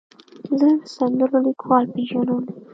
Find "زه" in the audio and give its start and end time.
0.59-0.67